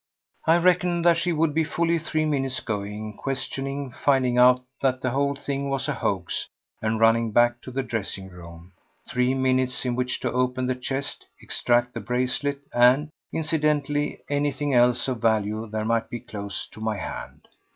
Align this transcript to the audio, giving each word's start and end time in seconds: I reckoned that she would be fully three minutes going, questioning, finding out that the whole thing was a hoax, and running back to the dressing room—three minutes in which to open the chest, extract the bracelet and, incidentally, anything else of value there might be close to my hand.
I 0.47 0.57
reckoned 0.57 1.05
that 1.05 1.17
she 1.17 1.31
would 1.31 1.53
be 1.53 1.63
fully 1.63 1.99
three 1.99 2.25
minutes 2.25 2.59
going, 2.59 3.15
questioning, 3.17 3.91
finding 3.91 4.35
out 4.35 4.63
that 4.81 4.99
the 4.99 5.11
whole 5.11 5.35
thing 5.35 5.69
was 5.69 5.87
a 5.87 5.93
hoax, 5.93 6.47
and 6.81 6.99
running 6.99 7.29
back 7.31 7.61
to 7.61 7.69
the 7.69 7.83
dressing 7.83 8.27
room—three 8.29 9.35
minutes 9.35 9.85
in 9.85 9.95
which 9.95 10.19
to 10.21 10.31
open 10.31 10.65
the 10.65 10.73
chest, 10.73 11.27
extract 11.39 11.93
the 11.93 11.99
bracelet 11.99 12.61
and, 12.73 13.09
incidentally, 13.31 14.21
anything 14.27 14.73
else 14.73 15.07
of 15.07 15.21
value 15.21 15.67
there 15.67 15.85
might 15.85 16.09
be 16.09 16.19
close 16.19 16.65
to 16.71 16.81
my 16.81 16.97
hand. 16.97 17.47